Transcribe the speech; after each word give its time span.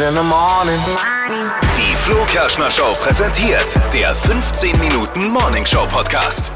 in 0.00 0.14
the 0.14 0.22
morning. 0.22 0.78
Die 1.76 1.94
Flo 1.96 2.24
Kerschner 2.26 2.70
Show 2.70 2.92
präsentiert 3.02 3.78
der 3.92 4.14
15 4.14 4.78
Minuten 4.78 5.28
Morning 5.28 5.64
Show 5.66 5.86
Podcast. 5.86 6.50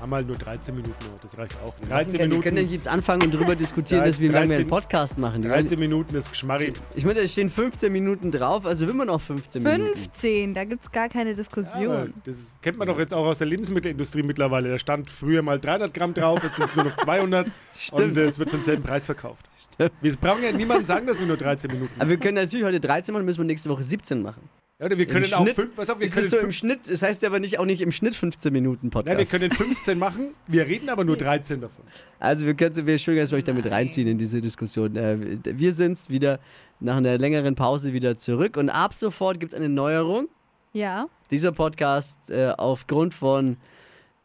Haben 0.00 0.14
halt 0.14 0.26
nur 0.28 0.36
13 0.36 0.74
Minuten 0.76 0.94
noch, 1.12 1.18
das 1.20 1.36
reicht 1.36 1.56
auch. 1.64 1.74
Wir 1.80 1.88
13 1.88 2.18
können, 2.20 2.32
wir 2.32 2.40
können 2.40 2.54
Minuten, 2.56 2.74
jetzt 2.74 2.86
anfangen 2.86 3.22
und 3.22 3.34
darüber 3.34 3.56
diskutieren, 3.56 4.04
dass 4.04 4.20
wir, 4.20 4.30
lange 4.30 4.50
wir 4.50 4.56
einen 4.58 4.68
13 4.68 4.68
Podcast 4.68 5.18
machen. 5.18 5.42
Die 5.42 5.48
13 5.48 5.70
wollen- 5.70 5.80
Minuten 5.80 6.14
ist 6.14 6.30
Geschmarri. 6.30 6.72
Ich 6.94 7.04
meine, 7.04 7.20
da 7.22 7.26
stehen 7.26 7.50
15 7.50 7.92
Minuten 7.92 8.30
drauf, 8.30 8.64
also 8.66 8.86
will 8.86 8.94
man 8.94 9.08
noch 9.08 9.20
15 9.20 9.62
Minuten. 9.64 9.96
15, 9.96 10.54
da 10.54 10.64
gibt 10.64 10.84
es 10.84 10.92
gar 10.92 11.08
keine 11.08 11.30
Aber 11.30 11.36
Diskussion. 11.36 12.14
das 12.24 12.52
kennt 12.62 12.78
man 12.78 12.86
doch 12.86 12.98
jetzt 12.98 13.12
auch 13.12 13.26
aus 13.26 13.38
der 13.38 13.48
Lebensmittelindustrie 13.48 14.22
mittlerweile. 14.22 14.70
Da 14.70 14.78
stand 14.78 15.10
früher 15.10 15.42
mal 15.42 15.58
300 15.58 15.92
Gramm 15.92 16.14
drauf, 16.14 16.40
jetzt 16.44 16.56
sind 16.56 16.68
es 16.68 16.76
nur 16.76 16.84
noch 16.84 16.96
200 16.98 17.46
und 17.46 17.52
Stimmt. 17.76 18.16
äh, 18.18 18.24
es 18.26 18.38
wird 18.38 18.50
für 18.50 18.56
denselben 18.56 18.84
Preis 18.84 19.06
verkauft. 19.06 19.44
Wir 20.00 20.16
brauchen 20.16 20.42
ja 20.42 20.52
niemandem 20.52 20.86
sagen, 20.86 21.06
dass 21.06 21.18
wir 21.18 21.26
nur 21.26 21.36
13 21.36 21.70
Minuten 21.70 22.00
Aber 22.00 22.08
wir 22.08 22.16
können 22.16 22.36
natürlich 22.36 22.64
heute 22.64 22.80
13 22.80 23.12
machen, 23.12 23.24
müssen 23.24 23.40
wir 23.40 23.44
nächste 23.44 23.68
Woche 23.68 23.84
17 23.84 24.22
machen. 24.22 24.48
Ja, 24.78 24.86
oder 24.86 24.98
wir 24.98 25.06
können 25.06 25.24
Im 25.24 25.32
auch 25.32 25.42
Schnitt 25.42 25.54
fünf, 25.54 25.74
pass 25.74 25.88
auf, 25.88 25.98
wir 25.98 26.06
ist 26.06 26.14
können, 26.14 26.28
so 26.28 26.36
im 26.36 26.52
Schnitt, 26.52 26.90
das 26.90 27.00
heißt 27.00 27.24
aber 27.24 27.40
nicht, 27.40 27.58
auch 27.58 27.64
nicht 27.64 27.80
im 27.80 27.92
Schnitt 27.92 28.14
15 28.14 28.52
Minuten 28.52 28.90
Podcast. 28.90 29.16
nein, 29.16 29.40
wir 29.40 29.48
können 29.48 29.50
15 29.50 29.98
machen, 29.98 30.34
wir 30.46 30.66
reden 30.66 30.90
aber 30.90 31.04
nur 31.04 31.16
13 31.16 31.62
davon. 31.62 31.84
Also 32.18 32.44
wir 32.44 32.52
können, 32.52 32.86
wir 32.86 32.98
schön, 32.98 33.16
dass 33.16 33.30
wir 33.30 33.38
euch 33.38 33.44
damit 33.44 33.70
reinziehen 33.70 34.06
in 34.06 34.18
diese 34.18 34.42
Diskussion. 34.42 34.96
Äh, 34.96 35.38
wir 35.44 35.72
sind 35.72 35.98
wieder 36.10 36.40
nach 36.80 36.96
einer 36.96 37.16
längeren 37.16 37.54
Pause 37.54 37.94
wieder 37.94 38.18
zurück 38.18 38.58
und 38.58 38.68
ab 38.68 38.92
sofort 38.92 39.40
gibt 39.40 39.52
es 39.52 39.58
eine 39.58 39.70
Neuerung. 39.70 40.28
Ja. 40.74 41.08
Dieser 41.30 41.52
Podcast 41.52 42.18
äh, 42.28 42.48
aufgrund 42.48 43.14
von 43.14 43.56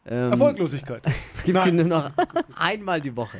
ähm, 0.04 0.32
Erfolglosigkeit. 0.32 1.02
gibt 1.46 1.58
es 1.58 1.72
nur 1.72 1.84
noch 1.84 2.10
einmal 2.56 3.00
die 3.00 3.16
Woche. 3.16 3.38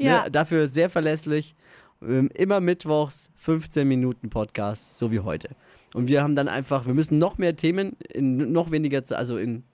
Ja. 0.00 0.24
Ne? 0.24 0.30
Dafür 0.30 0.68
sehr 0.68 0.90
verlässlich. 0.90 1.54
Ähm, 2.02 2.30
immer 2.34 2.60
mittwochs 2.60 3.30
15 3.36 3.86
Minuten 3.86 4.30
Podcast, 4.30 4.98
so 4.98 5.12
wie 5.12 5.20
heute. 5.20 5.50
Und 5.92 6.08
wir 6.08 6.22
haben 6.22 6.34
dann 6.34 6.48
einfach, 6.48 6.86
wir 6.86 6.94
müssen 6.94 7.18
noch 7.18 7.36
mehr 7.38 7.56
Themen 7.56 7.96
in 8.08 8.52
noch 8.52 8.70
weniger 8.70 9.04
Zeit, 9.04 9.18
also 9.18 9.36
in 9.36 9.64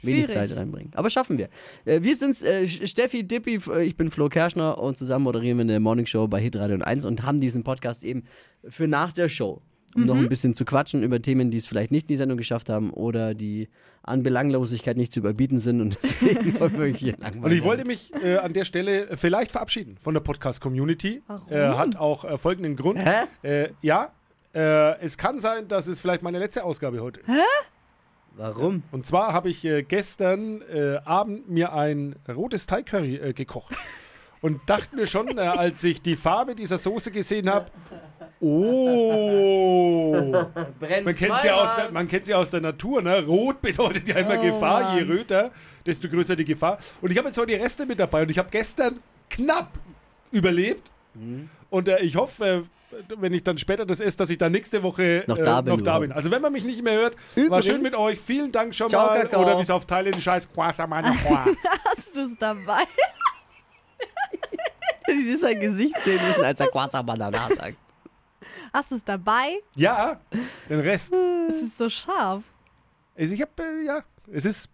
wenig 0.00 0.24
Schwierig. 0.24 0.48
Zeit 0.48 0.56
reinbringen. 0.56 0.92
Aber 0.94 1.10
schaffen 1.10 1.38
wir. 1.38 1.48
Äh, 1.84 2.02
wir 2.02 2.16
sind's, 2.16 2.42
äh, 2.42 2.66
Steffi, 2.66 3.26
Dippi, 3.26 3.60
äh, 3.70 3.84
ich 3.84 3.96
bin 3.96 4.10
Flo 4.10 4.28
Kerschner 4.28 4.78
und 4.78 4.96
zusammen 4.96 5.24
moderieren 5.24 5.58
wir 5.58 5.62
eine 5.62 5.80
Morning 5.80 6.06
Show 6.06 6.26
bei 6.28 6.40
Hitradio 6.40 6.78
1 6.80 7.04
und 7.04 7.22
haben 7.22 7.40
diesen 7.40 7.64
Podcast 7.64 8.04
eben 8.04 8.24
für 8.66 8.88
nach 8.88 9.12
der 9.12 9.28
Show. 9.28 9.60
Um 9.94 10.06
noch 10.06 10.16
ein 10.16 10.28
bisschen 10.28 10.54
zu 10.54 10.64
quatschen 10.64 11.02
über 11.02 11.22
Themen, 11.22 11.50
die 11.50 11.58
es 11.58 11.66
vielleicht 11.66 11.90
nicht 11.90 12.04
in 12.04 12.08
die 12.08 12.16
Sendung 12.16 12.36
geschafft 12.36 12.68
haben 12.68 12.90
oder 12.90 13.34
die 13.34 13.68
an 14.02 14.22
Belanglosigkeit 14.22 14.96
nicht 14.96 15.12
zu 15.12 15.20
überbieten 15.20 15.58
sind 15.58 15.80
und 15.80 15.96
deswegen 16.02 16.58
wollen 16.60 16.72
wir 16.74 16.80
euch 16.80 16.98
hier 16.98 17.16
langweilen. 17.16 17.44
Und 17.44 17.52
ich 17.52 17.64
wollte 17.64 17.84
mich 17.86 18.12
äh, 18.22 18.36
an 18.36 18.52
der 18.52 18.64
Stelle 18.64 19.16
vielleicht 19.16 19.52
verabschieden 19.52 19.96
von 19.98 20.14
der 20.14 20.20
Podcast-Community. 20.20 21.22
Äh, 21.48 21.68
hat 21.68 21.96
auch 21.96 22.24
äh, 22.24 22.36
folgenden 22.36 22.76
Grund. 22.76 22.98
Hä? 22.98 23.24
Äh, 23.42 23.70
ja, 23.80 24.12
äh, 24.54 24.98
es 25.00 25.16
kann 25.16 25.40
sein, 25.40 25.68
dass 25.68 25.86
es 25.86 26.00
vielleicht 26.00 26.22
meine 26.22 26.38
letzte 26.38 26.64
Ausgabe 26.64 27.00
heute 27.00 27.20
ist. 27.20 27.28
Warum? 28.36 28.82
Und 28.90 29.06
zwar 29.06 29.32
habe 29.32 29.48
ich 29.48 29.64
äh, 29.64 29.82
gestern 29.82 30.60
äh, 30.62 30.98
Abend 31.04 31.48
mir 31.48 31.72
ein 31.72 32.16
rotes 32.28 32.66
Thai-Curry 32.66 33.16
äh, 33.16 33.32
gekocht. 33.32 33.74
Und 34.40 34.60
dachte 34.66 34.94
mir 34.96 35.06
schon, 35.06 35.38
äh, 35.38 35.40
als 35.40 35.82
ich 35.84 36.02
die 36.02 36.16
Farbe 36.16 36.54
dieser 36.54 36.76
Soße 36.78 37.10
gesehen 37.10 37.48
habe, 37.48 37.70
oh, 38.40 40.12
Brennt 40.80 41.04
man 41.04 41.14
kennt, 41.14 41.40
sie 41.42 41.50
aus 41.50 41.76
der, 41.76 41.90
man 41.90 42.08
kennt 42.08 42.26
sie 42.26 42.34
aus 42.34 42.50
der 42.50 42.60
Natur, 42.60 43.02
ne? 43.02 43.24
Rot 43.24 43.60
bedeutet 43.62 44.06
ja 44.08 44.16
immer 44.16 44.38
Oh, 44.38 44.42
Gefahr, 44.42 44.94
je 44.96 45.04
Mann. 45.04 45.16
röter, 45.16 45.50
desto 45.86 46.08
größer 46.08 46.36
die 46.36 46.44
Gefahr. 46.44 46.78
Und 47.00 47.10
ich 47.10 47.18
habe 47.18 47.28
jetzt 47.28 47.38
heute 47.38 47.48
die 47.48 47.54
Reste 47.54 47.86
mit 47.86 47.98
dabei 48.00 48.22
und 48.22 48.30
ich 48.30 48.38
habe 48.38 48.48
gestern 48.50 49.00
knapp 49.30 49.70
überlebt. 50.32 50.90
Mhm. 51.14 51.48
Und 51.70 51.88
äh, 51.88 52.00
ich 52.00 52.16
hoffe, 52.16 52.64
äh, 52.92 52.98
wenn 53.18 53.32
ich 53.32 53.42
dann 53.44 53.58
später 53.58 53.84
das 53.86 54.00
esse, 54.00 54.16
dass 54.16 54.30
ich 54.30 54.38
dann 54.38 54.52
nächste 54.52 54.82
Woche 54.82 55.24
Noch 55.26 55.38
äh, 55.38 55.42
da 55.42 55.60
bin 55.60 55.74
noch 55.74 55.80
da 55.82 55.98
bin. 55.98 56.12
Also 56.12 56.30
wenn 56.30 56.42
man 56.42 56.52
mich 56.52 56.64
nicht 56.64 56.82
mehr 56.82 56.94
hört, 56.94 57.16
war 57.36 57.44
Übrigens- 57.44 57.64
schön 57.66 57.82
mit 57.82 57.94
euch. 57.94 58.20
Vielen 58.20 58.52
Dank 58.52 58.74
schon 58.74 58.88
Ciao, 58.88 59.06
mal. 59.06 59.20
Kakao. 59.22 59.42
Oder 59.42 59.58
wie 59.58 59.62
es 59.62 59.70
auf 59.70 59.84
Thailändisch 59.86 60.26
heißt, 60.26 60.52
Kwasamanakwaa. 60.52 61.46
Hast 61.96 62.14
du 62.16 62.20
es 62.22 62.36
dabei? 62.38 62.82
Die 65.08 65.30
das 65.32 65.40
sein 65.40 65.60
Gesicht 65.60 66.00
sehen 66.00 66.20
müssen, 66.26 66.42
als 66.42 66.58
er 66.60 66.66
Quasabanana 66.68 67.48
sagt. 67.48 67.76
Hast 68.74 68.90
du 68.90 68.96
es 68.96 69.04
dabei? 69.04 69.60
ja, 69.76 70.20
den 70.68 70.80
Rest. 70.80 71.14
Es 71.48 71.62
ist 71.62 71.78
so 71.78 71.88
scharf. 71.88 72.42
Also 73.16 73.32
ich 73.34 73.40
habe, 73.40 73.50
äh, 73.62 73.86
ja, 73.86 74.02
es 74.32 74.44
ist 74.44 74.68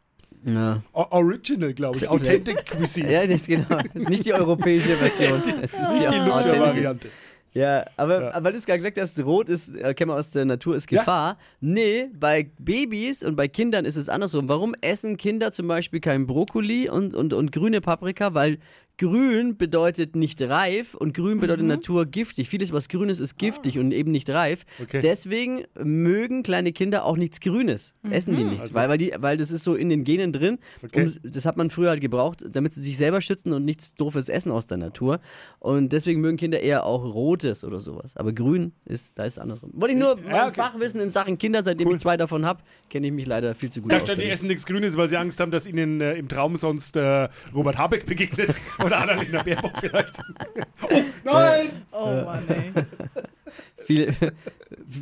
Ja. 0.45 0.83
original, 0.95 1.75
glaube 1.75 1.99
ich. 1.99 2.09
Authentic 2.09 2.65
Cuisine. 2.67 3.13
Ja, 3.13 3.27
das, 3.27 3.47
genau. 3.47 3.67
Das 3.69 3.85
ist 4.03 4.09
nicht 4.09 4.25
die 4.25 4.33
europäische 4.33 4.97
Version. 4.97 5.43
Es 5.63 5.75
ist 5.75 5.81
Nicht 5.93 6.11
die. 6.11 6.17
Lutscher-Variante. 6.17 7.09
Ja, 7.53 7.85
aber, 7.99 8.31
Ja. 8.33 8.43
weil 8.45 8.53
du 8.53 8.59
es 8.59 8.65
gerade 8.65 8.79
gesagt 8.79 8.97
hast, 8.99 9.19
rot 9.23 9.49
ist, 9.51 9.75
äh, 9.77 9.93
kennen 9.93 10.11
wir 10.13 10.17
aus 10.17 10.31
der 10.31 10.45
Natur, 10.47 10.77
ist 10.77 10.91
Ja. 10.91 11.01
Gefahr. 11.01 11.37
Nee, 11.61 12.09
bei 12.15 12.49
Babys 12.59 13.23
und 13.23 13.37
bei 13.37 13.49
Kindern 13.49 13.85
ist 13.85 13.97
es 13.97 14.09
andersrum. 14.09 14.49
Warum 14.49 14.75
essen 14.81 15.17
Kinder 15.19 15.53
zum 15.53 15.67
Beispiel 15.69 16.01
kein 16.01 16.27
Brokkoli 16.27 16.89
und, 16.89 17.15
und, 17.15 17.35
und 17.35 17.53
grüne 17.53 17.81
Paprika? 17.83 18.33
Weil 18.35 18.61
grün 19.01 19.57
bedeutet 19.57 20.15
nicht 20.15 20.43
reif 20.43 20.95
und 20.95 21.15
grün 21.15 21.41
bedeutet 21.41 21.65
Natur 21.65 22.05
giftig. 22.05 22.51
Vieles, 22.51 22.71
was 22.71 22.89
grün 22.91 23.09
ist, 23.09 23.19
ist 23.19 23.39
giftig 23.39 23.79
und 23.79 23.93
eben 23.93 24.11
nicht 24.11 24.29
reif. 24.29 24.67
Okay. 24.83 25.01
Deswegen 25.03 25.63
mögen 25.83 26.43
kleine 26.43 26.73
Kinder 26.73 27.07
auch 27.07 27.17
nichts 27.17 27.41
Grünes. 27.41 27.95
Essen 28.11 28.37
die 28.37 28.45
nichts, 28.45 28.61
Also- 28.61 28.75
weil, 28.75 28.89
weil, 28.91 28.99
die, 28.99 29.13
weil 29.19 29.39
das 29.39 29.51
ist 29.51 29.65
so 29.65 29.75
in 29.75 29.89
den 29.89 30.05
Genen 30.05 30.33
drin. 30.35 30.59
Okay. 30.85 31.05
Um, 31.07 31.31
das 31.31 31.47
hat 31.47 31.57
man 31.57 31.71
früher 31.71 31.89
halt 31.89 32.03
gebraucht, 32.03 32.45
damit 32.51 32.75
sie 32.75 32.83
sich 32.83 32.99
selber 32.99 33.23
schützen 33.23 33.55
und 33.55 33.65
nichts 33.65 33.95
doofes 33.95 34.29
essen 34.29 34.53
aus 34.53 34.67
der 34.67 34.77
Natur. 34.77 35.21
Und 35.61 35.95
deswegen 35.95 36.21
mögen 36.21 36.37
Kinder 36.37 36.61
eher 36.61 36.85
auch 36.85 37.03
rotes 37.03 37.65
oder 37.65 37.81
sowas. 37.81 38.19
Aber 38.19 38.33
grün 38.33 38.73
ist, 38.85 39.19
da 39.19 39.25
ist 39.25 39.39
andersrum. 39.39 39.71
Wollte 39.73 39.95
ich 39.95 40.01
nur 40.01 40.19
Ja, 40.29 40.49
okay. 40.49 40.61
Fachwissen 40.61 41.01
in 41.01 41.09
Sachen 41.09 41.39
Kinder, 41.39 41.63
seitdem 41.63 41.89
Cool. 41.89 41.95
ich 41.95 42.01
zwei 42.03 42.19
davon 42.19 42.45
habe, 42.45 42.63
kenne 42.91 43.07
ich 43.07 43.13
mich 43.15 43.27
leider 43.27 43.55
viel 43.55 43.71
zu 43.71 43.81
gut 43.81 43.95
Ich 43.95 44.03
aus. 44.03 44.15
die 44.15 44.25
essen 44.29 44.47
nichts 44.47 44.67
Grünes, 44.67 44.95
weil 44.99 45.09
sie 45.09 45.17
Angst 45.17 45.41
haben, 45.41 45.51
dass 45.51 45.67
ihnen 45.67 46.03
äh, 46.03 46.15
im 46.17 46.29
Traum 46.29 46.59
sonst 46.59 46.97
äh, 46.97 47.29
Robert 47.55 47.79
Habeck 47.79 48.05
begegnet. 48.05 48.55
Oder 48.91 49.03
Annalena 49.03 49.43
Baerbock 49.45 49.73
vielleicht. 49.79 50.19
oh, 50.83 51.03
nein! 51.23 51.83
Oh 51.93 52.23
Mann, 52.25 52.43
ey. 52.49 52.73
Viele, 53.87 54.15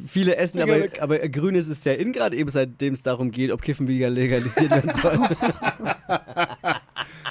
viele 0.06 0.37
essen, 0.37 0.60
aber, 0.62 0.76
aber 1.00 1.19
Grünes 1.28 1.69
ist 1.69 1.84
ja 1.84 1.93
in 1.93 2.12
gerade 2.12 2.37
eben, 2.37 2.49
seitdem 2.49 2.94
es 2.94 3.03
darum 3.03 3.31
geht, 3.31 3.50
ob 3.50 3.60
Kiffen 3.60 3.87
wieder 3.87 4.09
legalisiert 4.09 4.71
werden 4.71 4.91
soll. 4.94 5.19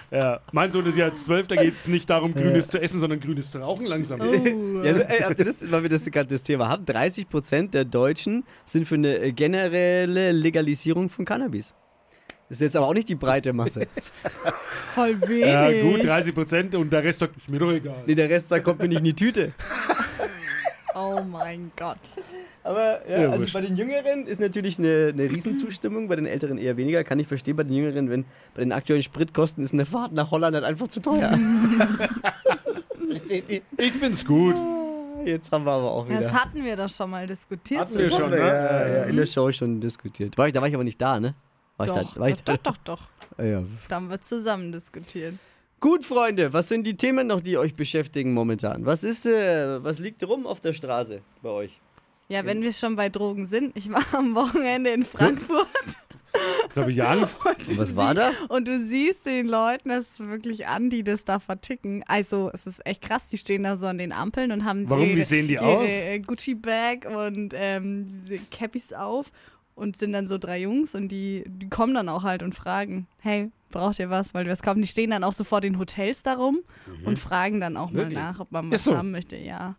Ja, 0.10 0.40
mein 0.54 0.72
Sohn 0.72 0.86
ist 0.86 0.98
ja 0.98 1.08
jetzt 1.08 1.26
zwölf, 1.26 1.48
da 1.48 1.58
geht 1.58 1.74
es 1.74 1.86
nicht 1.86 2.10
darum, 2.10 2.34
Grünes 2.34 2.70
zu 2.70 2.80
essen, 2.80 3.02
sondern 3.02 3.20
Grünes 3.20 3.52
zu 3.52 3.58
rauchen 3.58 3.86
langsam. 3.86 4.22
Oh. 4.22 4.82
Ja, 4.82 4.94
ey, 4.94 5.20
habt 5.20 5.38
ihr 5.38 5.44
das, 5.44 5.70
weil 5.70 5.84
wir 5.84 5.90
das 5.90 6.06
gerade 6.06 6.30
das 6.30 6.44
Thema 6.44 6.70
haben? 6.70 6.86
30% 6.86 7.72
der 7.72 7.84
Deutschen 7.84 8.46
sind 8.64 8.88
für 8.88 8.96
eine 8.96 9.18
äh, 9.18 9.32
generelle 9.34 10.32
Legalisierung 10.32 11.10
von 11.10 11.26
Cannabis. 11.26 11.76
Das 12.50 12.58
ist 12.58 12.62
jetzt 12.62 12.76
aber 12.78 12.88
auch 12.88 12.94
nicht 12.94 13.10
die 13.10 13.16
breite 13.16 13.52
Masse. 13.54 13.88
Voll 14.96 15.20
wenig. 15.28 15.46
Ja, 15.48 15.70
gut, 15.82 16.04
30 16.04 16.34
Prozent 16.34 16.76
und 16.76 16.92
der 16.92 17.04
Rest 17.04 17.20
sagt, 17.20 17.36
ist 17.38 17.50
mir 17.50 17.60
doch 17.60 17.72
egal. 17.72 18.04
Nee, 18.06 18.16
der 18.16 18.30
Rest 18.30 18.48
sagt, 18.50 18.64
kommt 18.64 18.80
mir 18.80 18.88
nicht 18.88 19.00
in 19.00 19.04
die 19.06 19.14
Tüte. 19.14 19.52
Oh 21.00 21.22
mein 21.22 21.72
Gott. 21.78 22.00
Aber 22.64 23.08
ja, 23.08 23.22
Ja, 23.22 23.30
also 23.30 23.42
wurscht. 23.42 23.54
bei 23.54 23.62
den 23.62 23.76
Jüngeren 23.78 24.26
ist 24.26 24.40
natürlich 24.42 24.80
eine, 24.80 25.12
eine 25.14 25.30
Riesenzustimmung, 25.30 26.08
bei 26.08 26.16
den 26.16 26.26
Älteren 26.26 26.58
eher 26.58 26.76
weniger. 26.76 27.04
Kann 27.04 27.20
ich 27.20 27.28
verstehen, 27.28 27.56
bei 27.56 27.62
den 27.62 27.74
Jüngeren, 27.74 28.10
wenn 28.10 28.26
bei 28.56 28.62
den 28.62 28.72
aktuellen 28.72 29.04
Spritkosten 29.04 29.64
ist 29.64 29.74
eine 29.74 29.86
Fahrt 29.86 30.12
nach 30.14 30.32
Holland 30.32 30.56
halt 30.56 30.66
einfach 30.66 30.88
zu 30.88 31.00
teuer. 31.00 31.38
Ich 33.78 33.92
find's 33.94 34.26
gut. 34.26 34.56
Jetzt 35.26 35.52
haben 35.52 35.66
wir 35.66 35.72
aber 35.72 35.92
auch 35.92 36.08
wieder. 36.08 36.22
Das 36.22 36.34
hatten 36.34 36.64
wir 36.64 36.76
doch 36.76 36.90
schon 36.90 37.10
mal 37.10 37.28
diskutiert. 37.28 37.82
Hatten 37.82 37.98
wir 37.98 38.10
schon, 38.12 38.30
ne? 38.30 38.38
ja, 38.38 38.88
ja, 38.88 39.04
in 39.04 39.16
der 39.16 39.26
Show 39.26 39.52
schon 39.52 39.80
diskutiert. 39.80 40.38
War 40.38 40.48
ich, 40.48 40.54
da 40.54 40.62
war 40.62 40.68
ich 40.68 40.74
aber 40.74 40.84
nicht 40.84 41.02
da, 41.02 41.20
ne? 41.20 41.36
War 41.78 41.86
ich 41.86 41.92
Doch, 41.94 42.14
da, 42.14 42.20
war 42.20 42.30
ich 42.30 42.36
doch, 42.38 42.44
da? 42.44 42.58
doch, 42.58 42.78
doch, 42.78 42.98
doch. 42.98 43.02
Ja. 43.44 43.64
Da 43.88 43.96
haben 43.98 44.10
wir 44.10 44.20
zusammen 44.20 44.72
diskutiert. 44.72 45.36
Gut, 45.80 46.04
Freunde, 46.04 46.52
was 46.54 46.70
sind 46.70 46.88
die 46.88 46.98
Themen 46.98 47.28
noch, 47.28 47.40
die 47.40 47.56
euch 47.56 47.76
beschäftigen 47.76 48.34
momentan? 48.34 48.86
Was 48.88 49.04
ist, 49.04 49.28
äh, 49.28 49.84
was 49.84 50.00
liegt 50.00 50.28
rum 50.28 50.48
auf 50.48 50.60
der 50.60 50.74
Straße 50.74 51.22
bei 51.44 51.50
euch? 51.50 51.80
Ja, 52.30 52.46
wenn 52.46 52.64
wir 52.64 52.74
schon 52.74 52.96
bei 52.96 53.10
Drogen 53.10 53.46
sind, 53.46 53.78
ich 53.78 53.92
war 53.92 54.04
am 54.14 54.34
Wochenende 54.34 54.90
in 54.90 55.06
Frankfurt 55.06 55.68
Jetzt 56.64 56.78
habe 56.78 56.92
ich 56.92 57.04
Angst. 57.04 57.40
Und 57.46 57.78
was 57.78 57.96
war 57.96 58.14
da? 58.14 58.32
und 58.50 58.68
du 58.68 58.80
siehst 58.80 59.26
den 59.26 59.48
Leuten 59.48 59.90
das 59.90 60.20
wirklich 60.20 60.68
an, 60.68 60.90
die 60.90 61.04
das 61.04 61.24
da 61.24 61.40
verticken. 61.40 62.04
Also 62.08 62.52
es 62.54 62.68
ist 62.68 62.86
echt 62.86 63.02
krass, 63.02 63.26
die 63.26 63.38
stehen 63.38 63.64
da 63.64 63.78
so 63.78 63.88
an 63.88 63.98
den 63.98 64.12
Ampeln 64.12 64.52
und 64.52 64.66
haben 64.66 64.90
Warum? 64.90 65.06
ihre, 65.06 65.18
Wie 65.18 65.24
sehen 65.24 65.48
die 65.48 65.56
ihre 65.56 65.66
aus? 65.66 65.90
Gucci-Bag 66.26 67.06
und 67.06 67.54
ähm, 67.56 68.06
diese 68.06 68.40
Cappies 68.52 68.94
auf 68.94 69.32
und 69.78 69.96
sind 69.96 70.12
dann 70.14 70.28
so 70.28 70.38
drei 70.38 70.60
Jungs 70.62 70.96
und 70.96 71.10
die, 71.10 71.44
die 71.48 71.70
kommen 71.70 71.94
dann 71.94 72.10
auch 72.10 72.24
halt 72.24 72.42
und 72.42 72.56
fragen, 72.56 73.08
hey, 73.20 73.52
braucht 73.70 74.00
ihr 74.00 74.10
was, 74.10 74.34
weil 74.34 74.46
wir 74.46 74.52
was 74.52 74.64
kaufen? 74.64 74.82
Die 74.82 74.88
stehen 74.88 75.12
dann 75.12 75.24
auch 75.24 75.34
sofort 75.34 75.64
in 75.66 75.78
Hotels 75.78 76.24
darum 76.24 76.60
und 77.06 77.20
fragen 77.20 77.60
dann 77.60 77.78
auch 77.78 77.94
Wirklich? 77.94 78.16
mal 78.16 78.32
nach, 78.32 78.40
ob 78.40 78.52
man 78.52 78.72
was 78.72 78.84
so. 78.84 78.98
haben 78.98 79.12
möchte, 79.12 79.38
ja. 79.38 79.76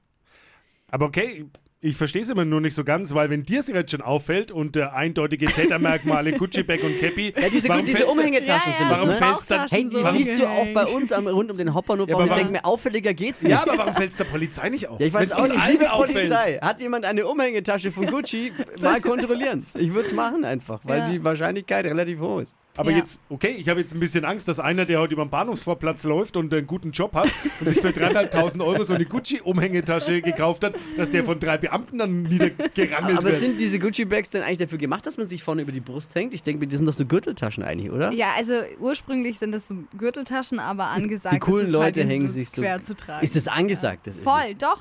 Aber 0.90 1.06
okay, 1.06 1.46
Ich 1.80 1.96
verstehe 1.96 2.22
es 2.22 2.28
immer 2.28 2.44
nur 2.44 2.60
nicht 2.60 2.74
so 2.74 2.82
ganz, 2.82 3.14
weil 3.14 3.30
wenn 3.30 3.44
dir 3.44 3.60
es 3.60 3.68
jetzt 3.68 3.92
schon 3.92 4.02
auffällt 4.02 4.50
und 4.50 4.76
äh, 4.76 4.82
eindeutige 4.86 5.46
Tätermerkmale 5.46 6.32
Gucci-Bag 6.32 6.82
und 6.82 6.98
Cappy. 6.98 7.32
Ja, 7.40 7.48
diese, 7.48 7.68
warum 7.68 7.84
diese 7.86 8.04
Umhängetaschen 8.06 8.72
Ja, 8.72 8.78
sind 8.78 8.86
ja, 8.86 8.90
das, 8.90 9.00
Warum 9.00 9.08
ne? 9.10 9.38
dann- 9.48 9.68
Hey, 9.70 9.84
die 9.88 9.96
so 9.96 10.10
siehst 10.10 10.40
du 10.40 10.46
auch 10.48 10.66
bei 10.74 10.84
uns 10.86 11.12
am, 11.12 11.28
rund 11.28 11.52
um 11.52 11.56
den 11.56 11.72
Hauptbahnhof 11.72 12.08
Ja, 12.08 12.16
und 12.16 12.22
aber 12.22 12.32
ich 12.32 12.36
denke 12.38 12.52
warum- 12.54 12.68
mir, 12.68 12.72
auffälliger 12.74 13.14
geht's 13.14 13.42
nicht. 13.42 13.52
Ja, 13.52 13.62
aber 13.62 13.78
warum 13.78 13.94
fällt 13.94 14.10
es 14.10 14.16
der 14.16 14.24
Polizei 14.24 14.68
nicht 14.70 14.88
auf? 14.88 14.98
Ja, 15.00 15.06
ich 15.06 15.12
weiß 15.14 15.20
Wenn's 15.30 15.32
auch 15.40 15.46
nicht, 15.46 15.56
allen 15.60 15.72
liebe 15.72 15.92
auffällt. 15.92 16.14
Polizei, 16.14 16.58
hat 16.60 16.80
jemand 16.80 17.04
eine 17.04 17.24
Umhängetasche 17.28 17.92
von 17.92 18.06
Gucci? 18.06 18.50
Mal 18.82 19.00
kontrollieren. 19.00 19.64
Ich 19.74 19.94
würde 19.94 20.08
es 20.08 20.12
machen 20.12 20.44
einfach, 20.44 20.80
weil 20.82 20.98
Ja. 20.98 21.10
die 21.10 21.22
Wahrscheinlichkeit 21.22 21.84
relativ 21.84 22.18
hoch 22.18 22.40
ist. 22.40 22.56
Aber 22.78 22.92
Ja. 22.92 22.98
jetzt, 22.98 23.18
okay, 23.28 23.48
ich 23.58 23.68
habe 23.68 23.80
jetzt 23.80 23.92
ein 23.92 23.98
bisschen 24.00 24.24
Angst, 24.24 24.46
dass 24.46 24.60
einer, 24.60 24.84
der 24.84 25.00
heute 25.00 25.12
über 25.14 25.24
den 25.24 25.30
Bahnhofsvorplatz 25.30 26.04
läuft 26.04 26.36
und 26.36 26.54
einen 26.54 26.66
guten 26.66 26.92
Job 26.92 27.12
hat 27.14 27.28
und 27.60 27.68
sich 27.68 27.80
für 27.80 27.88
3.500 27.88 28.64
Euro 28.64 28.84
so 28.84 28.94
eine 28.94 29.04
Gucci-Umhängetasche 29.04 30.22
gekauft 30.22 30.62
hat, 30.64 30.74
dass 30.96 31.10
der 31.10 31.24
von 31.24 31.40
drei 31.40 31.58
Beamten 31.58 31.98
dann 31.98 32.22
niedergerangelt 32.22 33.18
Aber 33.18 33.30
wird. 33.30 33.40
sind 33.40 33.60
diese 33.60 33.78
Gucci-Bags 33.78 34.30
denn 34.30 34.42
eigentlich 34.42 34.58
dafür 34.58 34.78
gemacht, 34.78 35.04
dass 35.06 35.16
man 35.16 35.26
sich 35.26 35.42
vorne 35.42 35.62
über 35.62 35.72
die 35.72 35.80
Brust 35.80 36.14
hängt? 36.14 36.34
Ich 36.34 36.42
denke, 36.42 36.60
mir, 36.60 36.66
die 36.68 36.76
sind 36.76 36.86
doch 36.86 36.94
so 36.94 37.04
Gürteltaschen 37.04 37.62
eigentlich, 37.64 37.90
oder? 37.90 38.12
Ja, 38.12 38.28
also 38.36 38.52
ursprünglich 38.78 39.38
sind 39.38 39.52
das 39.52 39.68
so 39.68 39.74
Gürteltaschen, 39.98 40.60
aber 40.60 40.86
angesagt. 40.86 41.34
Die 41.34 41.40
coolen 41.40 41.66
ist 41.66 41.70
es 41.74 41.76
halt 41.80 41.96
Leute 41.96 42.06
nicht 42.06 42.14
hängen 42.14 42.28
sich 42.28 42.50
so- 42.50 42.62
quer 42.62 42.82
zu 42.82 42.94
tragen. 42.94 43.24
Ist 43.24 43.34
das 43.34 43.48
angesagt? 43.48 44.06
Das 44.06 44.16
ist 44.16 44.22
Voll, 44.24 44.40
es. 44.52 44.58
doch. 44.58 44.78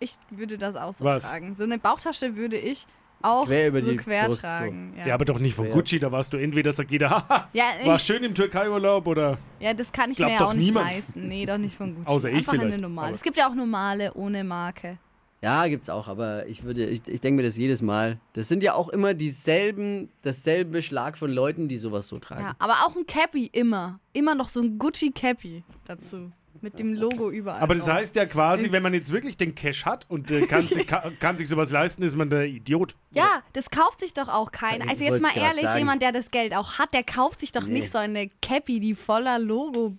Ich 0.00 0.16
würde 0.30 0.58
das 0.58 0.76
auch 0.76 0.92
so 0.92 1.04
Was? 1.04 1.22
tragen. 1.22 1.54
So 1.54 1.62
eine 1.62 1.78
Bauchtasche 1.78 2.36
würde 2.36 2.56
ich 2.56 2.86
auch 3.26 3.46
Quer 3.46 3.68
über 3.68 3.82
so 3.82 3.90
die 3.90 3.96
quer 3.96 4.26
Brust, 4.26 4.40
so. 4.40 4.46
tragen. 4.46 4.94
Ja. 4.98 5.06
ja, 5.08 5.14
aber 5.14 5.24
doch 5.24 5.38
nicht 5.38 5.54
von. 5.54 5.70
Gucci, 5.70 5.98
da 5.98 6.10
warst 6.12 6.32
du 6.32 6.36
entweder, 6.36 6.72
sagt 6.72 6.90
jeder, 6.90 7.10
haha, 7.28 7.48
ja, 7.52 7.64
war 7.84 7.98
schön 7.98 8.22
im 8.24 8.34
Türkei-Urlaub 8.34 9.06
oder. 9.06 9.38
ja, 9.60 9.74
das 9.74 9.90
kann 9.92 10.10
ich 10.10 10.18
mir 10.18 10.30
ja 10.30 10.46
auch 10.46 10.52
nicht 10.54 10.66
niemand. 10.66 10.86
leisten. 10.86 11.28
Nee, 11.28 11.44
doch 11.46 11.58
nicht 11.58 11.76
von 11.76 11.94
Gucci. 11.94 12.06
Außer 12.08 12.28
ich 12.30 12.36
Einfach 12.38 12.52
vielleicht, 12.52 12.72
eine 12.74 12.82
normale. 12.82 13.08
aber- 13.08 13.14
Es 13.16 13.22
gibt 13.22 13.36
ja 13.36 13.48
auch 13.48 13.54
normale 13.54 14.12
ohne 14.14 14.44
Marke. 14.44 14.98
Ja, 15.42 15.66
gibt's 15.68 15.90
auch, 15.90 16.08
aber 16.08 16.46
ich 16.46 16.64
würde, 16.64 16.86
ich, 16.86 17.06
ich 17.06 17.20
denke 17.20 17.36
mir 17.42 17.46
das 17.46 17.56
jedes 17.56 17.82
Mal. 17.82 18.18
Das 18.32 18.48
sind 18.48 18.62
ja 18.62 18.72
auch 18.74 18.88
immer 18.88 19.12
dieselben, 19.14 20.08
dasselbe 20.22 20.80
Schlag 20.82 21.16
von 21.18 21.30
Leuten, 21.30 21.68
die 21.68 21.76
sowas 21.76 22.08
so 22.08 22.18
tragen. 22.18 22.42
Ja, 22.42 22.56
aber 22.58 22.72
auch 22.86 22.96
ein 22.96 23.06
Cappy 23.06 23.46
immer. 23.52 24.00
Immer 24.14 24.34
noch 24.34 24.48
so 24.48 24.60
ein 24.60 24.78
Gucci 24.78 25.10
Cappy 25.12 25.62
dazu. 25.84 26.32
Mit 26.60 26.78
dem 26.78 26.94
Logo 26.94 27.30
überall. 27.30 27.60
Aber 27.60 27.74
das 27.74 27.84
drauf. 27.86 27.94
heißt 27.94 28.16
ja 28.16 28.26
quasi, 28.26 28.72
wenn 28.72 28.82
man 28.82 28.94
jetzt 28.94 29.12
wirklich 29.12 29.36
den 29.36 29.54
Cash 29.54 29.84
hat 29.84 30.06
und 30.08 30.30
äh, 30.30 30.46
kann, 30.46 30.62
sich, 30.66 30.86
kann, 30.86 31.16
kann 31.20 31.36
sich 31.36 31.48
sowas 31.48 31.70
leisten, 31.70 32.02
ist 32.02 32.16
man 32.16 32.30
der 32.30 32.46
Idiot. 32.46 32.94
Ja, 33.12 33.42
das 33.52 33.70
kauft 33.70 34.00
sich 34.00 34.14
doch 34.14 34.28
auch 34.28 34.52
keiner. 34.52 34.88
Also 34.88 35.04
jetzt 35.04 35.22
mal 35.22 35.36
ehrlich, 35.36 35.62
sagen. 35.62 35.78
jemand, 35.78 36.02
der 36.02 36.12
das 36.12 36.30
Geld 36.30 36.54
auch 36.54 36.78
hat, 36.78 36.92
der 36.94 37.02
kauft 37.04 37.40
sich 37.40 37.52
doch 37.52 37.64
Nee. 37.64 37.80
nicht 37.80 37.90
so 37.92 37.98
eine 37.98 38.28
Cappy, 38.42 38.80
die 38.80 38.94
voller 38.94 39.38
Logo 39.38 39.96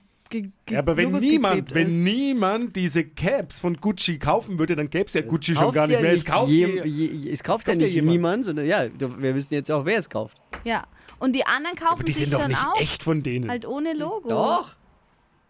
Ja, 0.69 0.79
aber 0.79 0.97
wenn 0.97 1.05
Logos 1.11 1.21
niemand, 1.21 1.73
wenn 1.73 2.03
niemand 2.03 2.75
diese 2.75 3.05
Caps 3.05 3.59
von 3.61 3.77
Gucci 3.77 4.19
kaufen 4.19 4.59
würde, 4.59 4.75
dann 4.75 4.89
gäbe 4.89 5.05
es 5.05 5.13
ja 5.13 5.21
Gucci 5.21 5.55
schon 5.55 5.71
gar 5.71 5.87
nicht 5.87 5.95
ja 5.95 6.01
mehr. 6.01 6.11
Es 6.13 6.25
kauft 6.25 6.51
je, 6.51 6.81
je, 6.83 7.05
je, 7.05 7.31
es 7.31 7.43
kauft 7.43 7.65
kauft 7.65 7.67
ja 7.67 7.73
ja 7.81 7.85
nicht 7.87 7.95
jemand. 7.95 8.11
niemand, 8.11 8.45
sondern 8.45 8.65
ja, 8.67 8.85
wir 8.99 9.35
wissen 9.35 9.53
jetzt 9.53 9.71
auch, 9.71 9.85
wer 9.85 9.99
es 9.99 10.09
kauft. 10.09 10.37
Ja. 10.63 10.83
Und 11.19 11.33
die 11.33 11.45
anderen 11.45 11.75
kaufen 11.77 11.93
aber 11.93 12.03
die 12.03 12.11
sich 12.11 12.25
sind 12.29 12.33
doch 12.33 12.41
schon 12.41 12.49
nicht 12.51 12.63
auch 12.65 12.79
echt 12.79 13.03
von 13.03 13.23
denen. 13.23 13.49
halt 13.49 13.65
ohne 13.65 13.93
Logo. 13.93 14.29
Doch. 14.29 14.75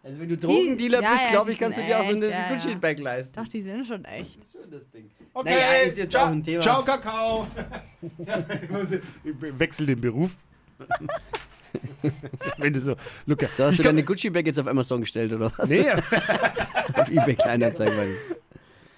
Also 0.08 0.22
wenn 0.22 0.30
du 0.30 0.38
Drogendealer 0.38 1.02
ja, 1.02 1.12
bist, 1.12 1.26
ja, 1.26 1.32
glaube 1.32 1.52
ich, 1.52 1.60
kannst 1.60 1.78
du 1.78 1.82
dir 1.82 2.00
auch 2.00 2.06
so 2.06 2.16
eine 2.16 2.30
ja. 2.30 2.48
Gucci-Bag 2.48 2.98
leisten. 3.00 3.36
Doch, 3.36 3.48
die 3.50 3.62
sind 3.62 3.86
schon 3.86 4.06
echt. 4.06 4.40
Schon 4.50 4.72
das 4.72 4.90
Ding. 4.90 5.12
okay, 5.34 5.54
Naja, 5.54 5.86
ist 5.86 5.98
jetzt 5.98 6.12
ciao, 6.12 6.28
auch 6.28 6.32
ein 6.32 6.42
Thema. 6.42 6.62
Ciao, 6.62 6.84
Kakao. 6.84 7.48
Ich 9.26 9.60
wechsel 9.60 9.86
den 9.86 10.00
Beruf. 10.00 10.32
wenn 12.58 12.72
du 12.72 12.80
so, 12.80 12.96
Luca. 13.26 13.48
So, 13.58 13.66
hast 13.66 13.72
ich 13.72 13.78
du 13.78 13.84
deine 13.84 14.02
Gucci-Bag 14.02 14.46
jetzt 14.46 14.58
auf 14.60 14.68
Amazon 14.68 15.02
gestellt 15.02 15.34
oder 15.34 15.52
was? 15.58 15.70
Nee, 15.70 15.92
Auf 16.94 17.10
eBay 17.10 17.36
Kleinanzeigen. 17.36 18.16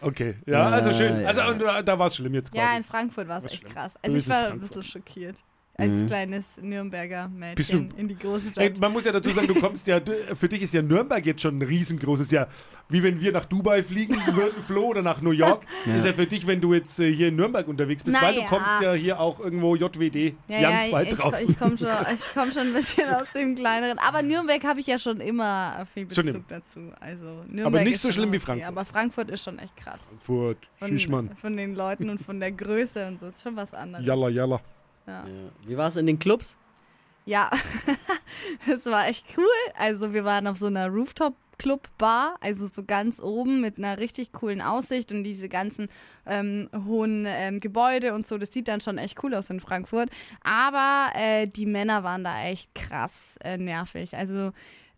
okay. 0.02 0.36
Ja, 0.46 0.70
also 0.70 0.94
schön. 0.94 1.22
Ja, 1.22 1.30
Also 1.30 1.42
und, 1.42 1.60
da, 1.60 1.82
da 1.82 1.98
war 1.98 2.08
es 2.08 2.18
schlimm 2.18 2.36
jetzt 2.36 2.52
quasi. 2.52 2.64
Ja, 2.64 2.78
in 2.78 2.84
Frankfurt 2.84 3.28
war 3.28 3.40
es 3.40 3.46
echt 3.46 3.62
schlimm. 3.62 3.74
krass. 3.74 3.96
Also 4.04 4.16
ich 4.16 4.30
war 4.30 4.52
ein 4.52 4.60
bisschen 4.60 4.84
schockiert. 4.84 5.38
Als 5.80 5.94
Mhm. 5.94 6.08
kleines 6.08 6.58
Nürnberger 6.62 7.28
Mädchen 7.30 7.92
in 7.98 8.08
die 8.08 8.18
große 8.18 8.50
Ey, 8.58 8.68
Stadt. 8.70 8.80
man 8.82 8.92
muss 8.92 9.06
ja 9.06 9.12
dazu 9.12 9.32
sagen, 9.32 9.48
du 9.48 9.56
kommst 9.56 9.88
ja, 9.88 10.00
für 10.36 10.50
dich 10.50 10.62
ist 10.62 10.74
ja 10.74 10.82
Nürnberg 10.82 11.26
jetzt 11.26 11.42
schon 11.42 11.58
ein 11.58 11.62
riesengroßes 11.62 12.32
Jahr. 12.32 12.48
Wie 12.90 13.02
wenn 13.04 13.22
wir 13.22 13.32
nach 13.32 13.46
Dubai 13.46 13.82
fliegen 13.84 14.16
würden, 14.36 14.62
Flo, 14.62 14.88
oder 14.88 15.02
nach 15.02 15.22
New 15.22 15.32
York. 15.32 15.64
Ist 15.86 16.06
ja 16.06 16.14
für 16.14 16.26
dich, 16.26 16.46
wenn 16.48 16.60
du 16.60 16.74
jetzt 16.74 17.00
äh, 17.00 17.12
hier 17.14 17.30
in 17.30 17.36
Nürnberg 17.36 17.68
unterwegs 17.68 18.04
bist, 18.04 18.22
weil 18.22 18.36
du 18.36 18.42
kommst 18.44 18.82
ja 18.82 18.94
hier 18.94 19.20
auch 19.20 19.40
irgendwo 19.40 19.76
JWD, 19.76 20.36
Ja, 20.48 20.62
ganz 20.62 20.88
ja, 20.88 20.92
weit 20.94 21.08
ich, 21.08 21.14
draußen. 21.20 21.44
ich, 21.44 21.50
ich 21.52 21.58
komme 21.60 21.78
schon, 21.78 21.88
ich 22.14 22.30
komm 22.34 22.52
schon 22.52 22.68
ein 22.68 22.74
bisschen 22.74 23.08
aus 23.10 23.32
dem 23.34 23.56
kleineren. 23.56 24.00
Aber 24.00 24.22
Nürnberg 24.22 24.64
habe 24.66 24.80
ich 24.80 24.88
ja 24.88 25.00
schon 25.00 25.22
immer 25.22 25.86
viel 25.94 26.06
Bezug 26.08 26.26
immer. 26.26 26.40
dazu. 26.48 26.80
Also 27.00 27.26
Nürnberg 27.48 27.66
Aber 27.68 27.84
nicht 27.84 28.00
so 28.00 28.12
schlimm 28.12 28.32
wie 28.32 28.38
okay, 28.38 28.46
Frankfurt. 28.46 28.68
Aber 28.70 28.86
Frankfurt 28.86 29.30
ist 29.30 29.44
schon 29.44 29.60
echt 29.60 29.76
krass. 29.78 30.02
Frankfurt, 30.10 30.58
Schischmann, 30.86 31.28
Von, 31.30 31.38
von 31.38 31.58
den 31.58 31.76
Leuten 31.76 32.10
und 32.10 32.22
von 32.22 32.40
der 32.40 32.52
Größe 32.52 33.08
und 33.08 33.20
so. 33.20 33.28
Ist 33.28 33.42
schon 33.44 33.56
was 33.56 33.74
anderes. 33.74 34.06
Jalla, 34.06 34.30
Jalla. 34.30 34.60
Ja. 35.10 35.26
Wie 35.66 35.76
war 35.76 35.88
es 35.88 35.96
in 35.96 36.06
den 36.06 36.20
Clubs? 36.20 36.58
Ja, 37.26 37.50
es 38.68 38.86
war 38.86 39.08
echt 39.08 39.26
cool. 39.38 39.46
Also 39.78 40.14
wir 40.14 40.24
waren 40.24 40.48
auf 40.48 40.58
so 40.58 40.68
einer 40.68 40.88
Rooftop-Club-Bar, 40.88 42.36
also 42.42 42.68
so 42.68 42.84
ganz 42.84 43.20
oben 43.20 43.62
mit 43.62 43.78
einer 43.78 44.00
richtig 44.00 44.32
coolen 44.32 44.62
Aussicht 44.62 45.12
und 45.12 45.24
diese 45.24 45.50
ganzen 45.50 45.90
ähm, 46.26 46.70
hohen 46.86 47.26
ähm, 47.28 47.60
Gebäude 47.60 48.14
und 48.14 48.26
so. 48.26 48.38
Das 48.38 48.52
sieht 48.54 48.68
dann 48.68 48.82
schon 48.82 48.98
echt 48.98 49.24
cool 49.24 49.34
aus 49.36 49.50
in 49.50 49.60
Frankfurt. 49.60 50.10
Aber 50.44 51.10
äh, 51.16 51.48
die 51.48 51.66
Männer 51.66 52.04
waren 52.04 52.24
da 52.24 52.44
echt 52.44 52.74
krass 52.76 53.36
äh, 53.44 53.58
nervig. 53.58 54.16
Also 54.16 54.52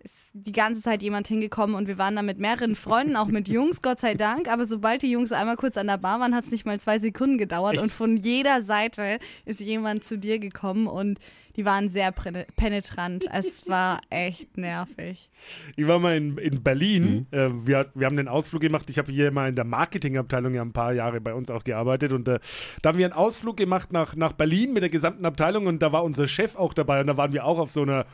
ist 0.04 0.30
die 0.34 0.52
ganze 0.52 0.82
Zeit 0.82 1.04
jemand 1.04 1.28
hingekommen 1.28 1.76
und 1.76 1.88
wir 1.88 1.98
waren 1.98 2.16
da 2.16 2.22
mit 2.22 2.40
mehreren 2.40 2.76
Freunden, 2.76 3.16
auch 3.16 3.28
mit 3.28 3.48
Jungs, 3.48 3.82
Gott 3.82 4.00
sei 4.00 4.16
Dank. 4.16 4.48
Aber 4.48 4.66
sobald 4.66 5.02
die 5.04 5.12
Jungs 5.12 5.32
einmal 5.32 5.58
kurz 5.58 5.78
an 5.78 5.88
der 5.88 5.98
Bar 5.98 6.20
waren, 6.20 6.36
hat 6.36 6.46
es 6.46 6.52
nicht 6.52 6.66
mal 6.66 6.80
zwei 6.80 7.00
Sekunden 7.00 7.38
gedauert. 7.38 7.74
Echt? 7.74 7.84
Und 7.84 7.92
von 7.92 8.18
jeder 8.18 8.62
Seite 8.62 9.20
ist 9.46 9.60
jemand 9.60 10.04
zu 10.04 10.18
dir 10.18 10.40
gekommen 10.40 10.88
und 10.88 11.20
die 11.56 11.66
waren 11.66 11.90
sehr 11.90 12.12
penetrant. 12.12 13.26
Es 13.32 13.68
war 13.68 14.00
echt 14.10 14.58
nervig. 14.58 15.30
Ich 15.76 15.86
war 15.86 16.00
mal 16.00 16.16
in, 16.16 16.38
in 16.38 16.64
Berlin. 16.64 17.28
Mhm. 17.30 17.38
Äh, 17.38 17.68
wir, 17.68 17.92
wir 17.94 18.06
haben 18.06 18.18
einen 18.18 18.30
Ausflug 18.30 18.62
gemacht. 18.62 18.90
Ich 18.90 18.98
habe 18.98 19.12
hier 19.12 19.32
mal 19.32 19.50
in 19.50 19.56
der 19.56 19.66
Marketingabteilung 19.66 20.54
ja 20.54 20.62
ein 20.62 20.72
paar 20.72 20.94
Jahre 20.94 21.20
bei 21.20 21.34
uns 21.34 21.50
auch 21.50 21.64
gearbeitet. 21.64 22.14
Und 22.14 22.28
äh, 22.28 22.40
da 22.82 22.90
haben 22.90 22.98
wir 22.98 23.06
einen 23.06 23.14
Ausflug 23.14 23.58
gemacht 23.58 23.92
nach, 23.92 24.16
nach 24.16 24.32
Berlin 24.32 24.74
mit 24.74 24.84
der 24.84 24.90
gesamten 24.90 25.26
Abteilung. 25.26 25.68
Und 25.68 25.82
da 25.82 25.92
war 25.92 26.04
unser 26.06 26.28
Chef 26.28 26.56
auch 26.56 26.74
dabei. 26.74 27.02
Und 27.02 27.08
da 27.08 27.18
waren 27.18 27.34
wir 27.34 27.46
auch 27.46 27.60
auf 27.60 27.72
so 27.72 27.82
einer, 27.82 28.06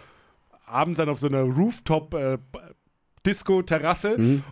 abends 0.68 0.98
dann 0.98 1.10
auf 1.10 1.19
so 1.19 1.28
einer 1.28 1.42
Rooftop-Disco-Terrasse. 1.42 4.18
Mhm. 4.18 4.44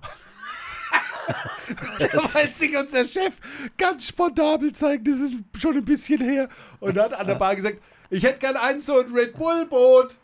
da 1.99 2.33
wollte 2.33 2.53
sich 2.53 2.77
unser 2.77 3.05
Chef 3.05 3.33
ganz 3.77 4.07
spontabel 4.07 4.73
zeigen. 4.73 5.03
Das 5.03 5.19
ist 5.19 5.33
schon 5.57 5.77
ein 5.77 5.85
bisschen 5.85 6.21
her. 6.21 6.49
Und 6.79 6.97
hat 6.97 7.13
an 7.13 7.27
der 7.27 7.35
Bar 7.35 7.55
gesagt, 7.55 7.77
ich 8.09 8.23
hätte 8.23 8.39
gern 8.39 8.57
ein 8.57 8.81
so 8.81 8.99
ein 8.99 9.11
Red 9.11 9.37
Bull-Boot. 9.37 10.15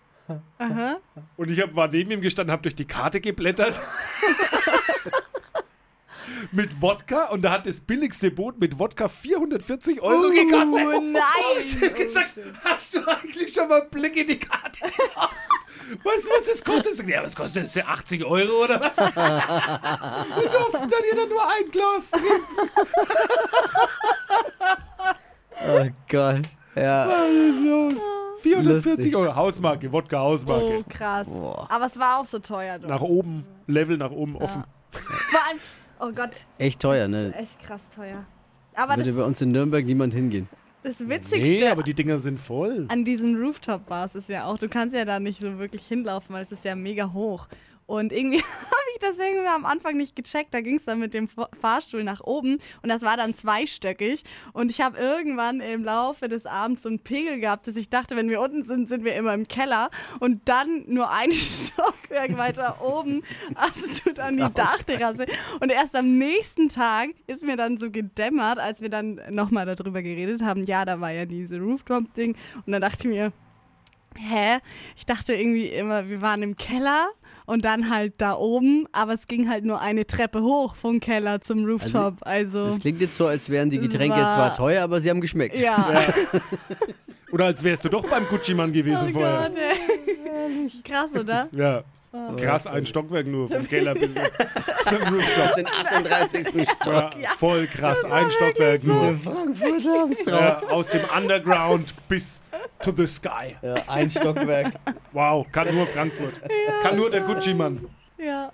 Aha. 0.59 0.97
Und 1.35 1.49
ich 1.49 1.59
hab, 1.59 1.75
war 1.75 1.89
neben 1.89 2.11
ihm 2.11 2.21
gestanden, 2.21 2.51
habe 2.51 2.61
durch 2.61 2.75
die 2.75 2.85
Karte 2.85 3.19
geblättert. 3.19 3.81
mit 6.51 6.81
Wodka 6.81 7.29
und 7.29 7.43
da 7.43 7.51
hat 7.51 7.67
das 7.67 7.79
billigste 7.79 8.31
Boot 8.31 8.59
mit 8.59 8.79
Wodka 8.79 9.07
440 9.07 10.01
Euro 10.01 10.29
gekostet. 10.29 10.85
Oh 10.85 11.01
nein! 11.01 11.21
Ich 11.59 11.81
hab 11.81 11.95
gesagt, 11.95 12.31
hast 12.63 12.95
du 12.95 13.07
eigentlich 13.07 13.53
schon 13.53 13.67
mal 13.67 13.81
einen 13.81 13.89
Blick 13.89 14.15
in 14.17 14.27
die 14.27 14.39
Karte? 14.39 14.79
Weißt 16.03 16.25
du, 16.25 16.29
was 16.29 16.43
das 16.47 16.63
kostet? 16.63 17.07
Ja, 17.07 17.23
was 17.23 17.35
kostet 17.35 17.63
das? 17.63 17.77
80 17.77 18.25
Euro 18.25 18.63
oder 18.63 18.79
was? 18.79 18.97
Wir 18.97 20.49
durften 20.49 20.89
dann 20.89 21.03
jeder 21.09 21.27
nur 21.27 21.41
ein 21.43 21.71
Glas 21.71 22.11
trinken. 22.11 22.69
Oh 25.67 25.87
Gott. 26.09 26.41
Ja. 26.75 27.07
Was 27.07 27.29
ist 27.29 27.63
los? 27.63 27.93
440 28.41 28.85
Lustig. 28.95 29.15
Euro. 29.15 29.35
Hausmarke, 29.35 29.91
Wodka 29.91 30.19
Hausmarke. 30.19 30.79
Oh, 30.79 30.83
krass. 30.89 31.27
Boah. 31.27 31.67
Aber 31.69 31.85
es 31.85 31.99
war 31.99 32.19
auch 32.19 32.25
so 32.25 32.39
teuer 32.39 32.79
dort. 32.79 32.89
Nach 32.89 33.01
oben, 33.01 33.45
Level 33.67 33.97
nach 33.97 34.11
oben 34.11 34.35
offen. 34.37 34.63
Vor 34.91 35.39
allem, 35.47 35.59
oh 35.99 36.11
Gott, 36.15 36.31
Echt 36.57 36.79
teuer, 36.81 37.07
ne? 37.07 37.33
echt 37.37 37.61
krass 37.61 37.81
teuer. 37.95 38.25
Aber 38.73 38.95
Würde 38.97 39.11
bei 39.13 39.23
uns 39.23 39.41
in 39.41 39.51
Nürnberg 39.51 39.85
niemand 39.85 40.13
hingehen. 40.13 40.49
Das 40.83 40.99
Witzigste 40.99 41.39
Nee, 41.39 41.67
aber 41.67 41.83
die 41.83 41.93
Dinger 41.93 42.19
sind 42.19 42.39
voll. 42.39 42.85
an 42.89 43.05
diesen 43.05 43.35
Rooftop-Bars 43.41 44.15
ist 44.15 44.29
ja 44.29 44.45
auch, 44.45 44.57
du 44.57 44.67
kannst 44.69 44.95
ja 44.95 45.05
da 45.05 45.19
nicht 45.19 45.39
so 45.39 45.59
wirklich 45.59 45.85
hinlaufen, 45.85 46.33
weil 46.33 46.43
es 46.43 46.51
ist 46.51 46.65
ja 46.65 46.75
mega 46.75 47.13
hoch. 47.13 47.47
Und 47.85 48.11
irgendwie 48.13 48.37
das 49.01 49.17
irgendwie 49.17 49.47
am 49.47 49.65
Anfang 49.65 49.97
nicht 49.97 50.15
gecheckt. 50.15 50.53
Da 50.53 50.61
ging 50.61 50.77
es 50.77 50.85
dann 50.85 50.99
mit 50.99 51.13
dem 51.13 51.27
Fa- 51.27 51.49
Fahrstuhl 51.59 52.03
nach 52.03 52.21
oben 52.21 52.59
und 52.81 52.89
das 52.89 53.01
war 53.01 53.17
dann 53.17 53.33
zweistöckig. 53.33 54.23
Und 54.53 54.71
ich 54.71 54.81
habe 54.81 54.97
irgendwann 54.97 55.59
im 55.59 55.83
Laufe 55.83 56.27
des 56.27 56.45
Abends 56.45 56.83
so 56.83 56.89
einen 56.89 56.99
Pegel 56.99 57.39
gehabt, 57.39 57.67
dass 57.67 57.75
ich 57.75 57.89
dachte, 57.89 58.15
wenn 58.15 58.29
wir 58.29 58.41
unten 58.41 58.63
sind, 58.63 58.89
sind 58.89 59.03
wir 59.03 59.15
immer 59.15 59.33
im 59.33 59.47
Keller. 59.47 59.89
Und 60.19 60.47
dann 60.47 60.83
nur 60.87 61.11
ein 61.11 61.31
Stockwerk 61.31 62.37
weiter 62.37 62.81
oben 62.81 63.23
hast 63.55 64.05
du 64.05 64.11
dann 64.13 64.37
die 64.37 64.53
Dachterrasse. 64.53 65.25
Und 65.59 65.69
erst 65.71 65.95
am 65.95 66.17
nächsten 66.17 66.69
Tag 66.69 67.09
ist 67.27 67.43
mir 67.43 67.55
dann 67.55 67.77
so 67.77 67.89
gedämmert, 67.91 68.59
als 68.59 68.81
wir 68.81 68.89
dann 68.89 69.19
nochmal 69.29 69.65
darüber 69.65 70.01
geredet 70.01 70.41
haben. 70.43 70.63
Ja, 70.65 70.85
da 70.85 70.99
war 71.01 71.11
ja 71.11 71.25
diese 71.25 71.59
Rooftop-Ding. 71.59 72.35
Und 72.65 72.71
dann 72.71 72.81
dachte 72.81 72.99
ich 73.07 73.13
mir, 73.15 73.33
hä? 74.17 74.59
Ich 74.95 75.05
dachte 75.05 75.33
irgendwie 75.33 75.67
immer, 75.67 76.09
wir 76.09 76.21
waren 76.21 76.43
im 76.43 76.57
Keller 76.57 77.09
und 77.45 77.65
dann 77.65 77.89
halt 77.89 78.13
da 78.17 78.33
oben, 78.35 78.87
aber 78.91 79.13
es 79.13 79.27
ging 79.27 79.49
halt 79.49 79.65
nur 79.65 79.81
eine 79.81 80.05
Treppe 80.07 80.41
hoch 80.41 80.75
vom 80.75 80.99
Keller 80.99 81.41
zum 81.41 81.65
Rooftop. 81.65 82.15
Also, 82.21 82.65
Das 82.65 82.79
klingt 82.79 83.01
jetzt 83.01 83.15
so, 83.15 83.27
als 83.27 83.49
wären 83.49 83.69
die 83.69 83.79
Getränke 83.79 84.17
war- 84.17 84.33
zwar 84.33 84.55
teuer, 84.55 84.83
aber 84.83 84.99
sie 85.01 85.09
haben 85.09 85.21
geschmeckt. 85.21 85.55
ja. 85.57 85.89
Oder 87.31 87.45
als 87.45 87.63
wärst 87.63 87.85
du 87.85 87.89
doch 87.89 88.05
beim 88.09 88.27
Gucci-Mann 88.27 88.73
gewesen 88.73 89.07
Oh 89.09 89.13
vorher. 89.13 89.49
Gott, 89.49 89.57
ey. 89.57 90.69
Krass, 90.83 91.11
oder? 91.17 91.47
Ja. 91.53 91.83
Krass, 92.35 92.67
ein 92.67 92.85
Stockwerk 92.85 93.25
nur, 93.25 93.47
vom 93.47 93.65
Keller 93.69 93.93
bis 93.93 94.13
zum 94.89 94.97
Rooftop. 94.97 95.37
Das 95.37 95.55
sind 95.55 95.69
38. 95.69 96.47
Stock. 96.81 96.93
Ja, 97.21 97.29
voll 97.37 97.67
krass, 97.67 98.03
ein 98.03 98.29
Stockwerk 98.31 98.83
nur. 98.83 99.15
Frankfurt 99.17 99.85
haben's 99.87 100.17
drauf. 100.17 100.27
Ja, 100.41 100.61
aus 100.71 100.89
dem 100.89 101.01
Underground 101.17 101.93
bis 102.09 102.41
to 102.83 102.91
the 102.95 103.07
sky. 103.07 103.55
Ja, 103.61 103.75
ein 103.87 104.09
Stockwerk. 104.09 104.73
Wow, 105.11 105.45
kann 105.51 105.73
nur 105.73 105.87
Frankfurt. 105.87 106.41
Kann 106.83 106.95
nur 106.97 107.09
der 107.09 107.21
Gucci-Mann. 107.21 107.85
Ja. 108.17 108.51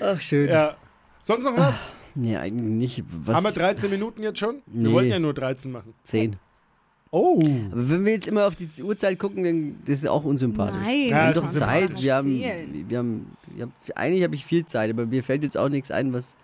Ach, 0.00 0.20
schön. 0.20 0.48
Ja. 0.48 0.76
Sonst 1.22 1.44
noch 1.44 1.56
was? 1.56 1.84
Nee, 2.14 2.36
eigentlich 2.36 2.98
nicht. 2.98 3.04
Was? 3.24 3.36
Haben 3.36 3.44
wir 3.44 3.52
13 3.52 3.90
Minuten 3.90 4.22
jetzt 4.22 4.38
schon? 4.38 4.62
Wir 4.66 4.88
Nee. 4.88 4.94
wollten 4.94 5.10
ja 5.10 5.18
nur 5.18 5.34
13 5.34 5.70
machen. 5.70 5.94
10. 6.04 6.36
Oh. 7.12 7.40
Aber 7.72 7.90
wenn 7.90 8.04
wir 8.04 8.12
jetzt 8.12 8.28
immer 8.28 8.46
auf 8.46 8.54
die 8.54 8.68
Uhrzeit 8.82 9.18
gucken, 9.18 9.42
dann 9.44 9.76
das 9.84 9.96
ist 10.00 10.06
auch 10.08 10.24
unsympathisch. 10.24 10.80
Nein, 10.84 11.00
Ja, 11.08 11.08
Wir 11.08 11.16
haben 11.22 11.34
doch 11.34 11.50
Zeit. 11.50 12.02
Wir 12.02 12.14
haben, 12.14 12.40
wir 12.88 12.98
haben, 12.98 13.36
wir 13.46 13.62
haben, 13.62 13.72
eigentlich 13.96 14.22
habe 14.24 14.34
ich 14.34 14.44
viel 14.44 14.64
Zeit, 14.64 14.90
aber 14.90 15.06
mir 15.06 15.22
fällt 15.22 15.42
jetzt 15.42 15.56
auch 15.56 15.68
nichts 15.68 15.90
ein, 15.90 16.12
was, 16.12 16.36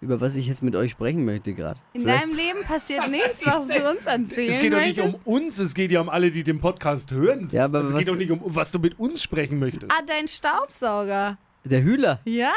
über 0.00 0.20
was 0.20 0.36
ich 0.36 0.46
jetzt 0.46 0.62
mit 0.62 0.76
euch 0.76 0.92
sprechen 0.92 1.24
möchte 1.24 1.54
gerade. 1.54 1.80
In 1.92 2.02
Vielleicht- 2.02 2.22
deinem 2.22 2.36
Leben 2.36 2.62
passiert 2.62 3.10
nichts, 3.10 3.44
was 3.44 3.66
du 3.66 3.90
uns 3.90 4.06
erzählen 4.06 4.52
Es 4.52 4.60
geht 4.60 4.72
doch 4.72 4.80
nicht 4.80 5.00
um 5.00 5.14
uns, 5.24 5.58
es 5.58 5.74
geht 5.74 5.90
ja 5.90 6.00
um 6.00 6.08
alle, 6.08 6.30
die 6.30 6.44
den 6.44 6.60
Podcast 6.60 7.10
hören. 7.12 7.48
Ja, 7.52 7.64
aber 7.64 7.80
es 7.82 7.92
was- 7.92 7.98
geht 7.98 8.08
doch 8.08 8.16
nicht 8.16 8.30
um, 8.30 8.40
was 8.44 8.70
du 8.70 8.78
mit 8.78 8.98
uns 8.98 9.22
sprechen 9.22 9.58
möchtest. 9.58 9.90
Ah, 9.90 10.02
dein 10.06 10.28
Staubsauger. 10.28 11.38
Der 11.64 11.82
Hühler. 11.82 12.20
Ja. 12.24 12.52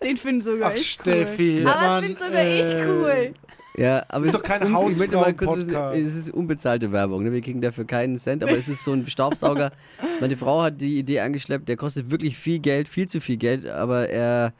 Den 0.04 0.18
finden 0.18 0.42
sogar 0.42 0.72
Ach, 0.72 0.76
ich 0.76 0.92
Steffi, 0.94 1.60
cool. 1.62 1.70
Aber 1.70 1.88
Mann, 1.88 2.02
das 2.02 2.06
finde 2.06 2.24
sogar 2.26 2.46
ich 2.48 2.74
äh, 2.74 2.88
cool. 2.90 3.34
Ja, 3.78 4.04
aber 4.10 4.26
Ist 4.26 4.34
doch 4.34 4.42
kein 4.44 4.64
ich 4.64 4.74
Hausfrauen-Podcast. 4.74 5.96
Es 5.98 6.16
ist 6.16 6.30
unbezahlte 6.32 6.92
Werbung, 6.92 7.24
ne? 7.24 7.32
wir 7.32 7.40
kriegen 7.42 7.62
dafür 7.62 7.86
keinen 7.86 8.18
Cent, 8.18 8.44
aber 8.44 8.58
es 8.58 8.68
ist 8.68 8.84
so 8.84 8.92
ein 8.94 9.08
Staubsauger. 9.08 9.72
Meine 10.20 10.36
Frau 10.38 10.64
hat 10.64 10.82
die 10.82 10.98
Idee 10.98 11.20
angeschleppt, 11.22 11.70
der 11.70 11.78
kostet 11.78 12.10
wirklich 12.12 12.36
viel 12.38 12.60
Geld, 12.60 12.90
viel 12.90 13.08
zu 13.08 13.22
viel 13.22 13.38
Geld, 13.38 13.68
aber 13.68 14.10
er, 14.10 14.54